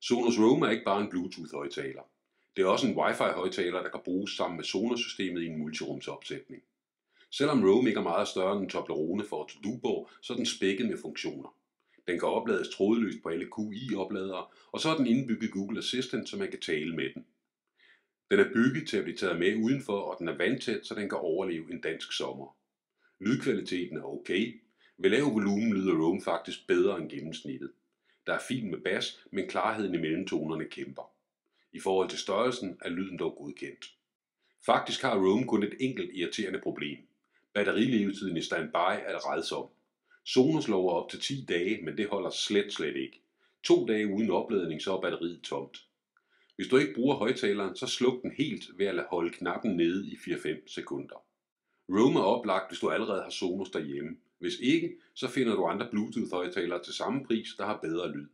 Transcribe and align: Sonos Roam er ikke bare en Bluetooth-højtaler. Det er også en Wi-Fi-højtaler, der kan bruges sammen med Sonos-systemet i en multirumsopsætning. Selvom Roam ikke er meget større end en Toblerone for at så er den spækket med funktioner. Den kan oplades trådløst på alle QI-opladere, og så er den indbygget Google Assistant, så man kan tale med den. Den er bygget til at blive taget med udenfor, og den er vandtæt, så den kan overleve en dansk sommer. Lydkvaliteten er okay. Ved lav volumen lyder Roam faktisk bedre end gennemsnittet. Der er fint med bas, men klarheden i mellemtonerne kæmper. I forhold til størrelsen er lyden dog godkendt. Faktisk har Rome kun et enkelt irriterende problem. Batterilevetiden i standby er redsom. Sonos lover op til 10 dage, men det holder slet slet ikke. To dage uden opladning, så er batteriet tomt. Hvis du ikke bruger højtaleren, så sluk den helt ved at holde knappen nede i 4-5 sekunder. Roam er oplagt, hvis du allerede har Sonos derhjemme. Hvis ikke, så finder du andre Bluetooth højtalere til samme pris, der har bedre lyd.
Sonos 0.00 0.38
Roam 0.38 0.62
er 0.62 0.70
ikke 0.70 0.84
bare 0.84 1.00
en 1.00 1.10
Bluetooth-højtaler. 1.10 2.02
Det 2.56 2.62
er 2.62 2.66
også 2.66 2.86
en 2.86 2.96
Wi-Fi-højtaler, 2.96 3.82
der 3.82 3.90
kan 3.90 4.00
bruges 4.04 4.30
sammen 4.30 4.56
med 4.56 4.64
Sonos-systemet 4.64 5.42
i 5.42 5.46
en 5.46 5.58
multirumsopsætning. 5.58 6.62
Selvom 7.30 7.64
Roam 7.64 7.86
ikke 7.86 7.98
er 7.98 8.02
meget 8.02 8.28
større 8.28 8.52
end 8.52 8.62
en 8.62 8.68
Toblerone 8.68 9.24
for 9.24 9.44
at 9.44 9.50
så 10.22 10.32
er 10.32 10.36
den 10.36 10.46
spækket 10.46 10.88
med 10.88 10.98
funktioner. 10.98 11.54
Den 12.08 12.18
kan 12.18 12.28
oplades 12.28 12.68
trådløst 12.68 13.22
på 13.22 13.28
alle 13.28 13.48
QI-opladere, 13.56 14.46
og 14.72 14.80
så 14.80 14.88
er 14.88 14.96
den 14.96 15.06
indbygget 15.06 15.52
Google 15.52 15.78
Assistant, 15.78 16.28
så 16.28 16.36
man 16.36 16.50
kan 16.50 16.60
tale 16.60 16.96
med 16.96 17.10
den. 17.14 17.26
Den 18.30 18.40
er 18.40 18.52
bygget 18.54 18.88
til 18.88 18.96
at 18.96 19.04
blive 19.04 19.16
taget 19.16 19.38
med 19.38 19.56
udenfor, 19.64 19.98
og 19.98 20.16
den 20.18 20.28
er 20.28 20.36
vandtæt, 20.36 20.86
så 20.86 20.94
den 20.94 21.08
kan 21.08 21.18
overleve 21.18 21.72
en 21.72 21.80
dansk 21.80 22.12
sommer. 22.12 22.56
Lydkvaliteten 23.20 23.96
er 23.96 24.02
okay. 24.02 24.60
Ved 24.98 25.10
lav 25.10 25.24
volumen 25.24 25.74
lyder 25.74 25.94
Roam 25.94 26.20
faktisk 26.22 26.66
bedre 26.66 26.98
end 26.98 27.10
gennemsnittet. 27.10 27.70
Der 28.30 28.36
er 28.36 28.42
fint 28.48 28.70
med 28.70 28.78
bas, 28.78 29.20
men 29.30 29.48
klarheden 29.48 29.94
i 29.94 29.98
mellemtonerne 29.98 30.64
kæmper. 30.64 31.12
I 31.72 31.80
forhold 31.80 32.08
til 32.08 32.18
størrelsen 32.18 32.78
er 32.82 32.88
lyden 32.88 33.18
dog 33.18 33.36
godkendt. 33.36 33.94
Faktisk 34.66 35.02
har 35.02 35.16
Rome 35.16 35.46
kun 35.46 35.62
et 35.62 35.74
enkelt 35.80 36.10
irriterende 36.14 36.60
problem. 36.60 36.98
Batterilevetiden 37.54 38.36
i 38.36 38.42
standby 38.42 38.94
er 39.06 39.32
redsom. 39.32 39.68
Sonos 40.24 40.68
lover 40.68 40.92
op 40.92 41.10
til 41.10 41.20
10 41.20 41.44
dage, 41.48 41.84
men 41.84 41.96
det 41.96 42.08
holder 42.08 42.30
slet 42.30 42.72
slet 42.72 42.96
ikke. 42.96 43.22
To 43.62 43.86
dage 43.86 44.14
uden 44.14 44.30
opladning, 44.30 44.82
så 44.82 44.96
er 44.96 45.00
batteriet 45.00 45.42
tomt. 45.42 45.86
Hvis 46.56 46.68
du 46.68 46.76
ikke 46.76 46.94
bruger 46.94 47.16
højtaleren, 47.16 47.76
så 47.76 47.86
sluk 47.86 48.22
den 48.22 48.32
helt 48.38 48.64
ved 48.78 48.86
at 48.86 49.06
holde 49.10 49.30
knappen 49.30 49.76
nede 49.76 50.06
i 50.06 50.14
4-5 50.14 50.62
sekunder. 50.66 51.24
Roam 51.90 52.16
er 52.16 52.20
oplagt, 52.20 52.70
hvis 52.70 52.80
du 52.80 52.90
allerede 52.90 53.22
har 53.22 53.30
Sonos 53.30 53.70
derhjemme. 53.70 54.16
Hvis 54.38 54.58
ikke, 54.60 54.96
så 55.14 55.28
finder 55.28 55.56
du 55.56 55.66
andre 55.66 55.88
Bluetooth 55.90 56.30
højtalere 56.32 56.82
til 56.82 56.94
samme 56.94 57.24
pris, 57.24 57.48
der 57.58 57.66
har 57.66 57.78
bedre 57.82 58.12
lyd. 58.12 58.26